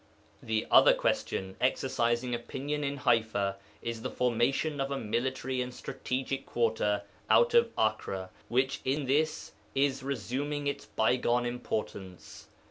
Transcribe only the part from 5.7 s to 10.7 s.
strategic quarter out of Akka, which in this is resuming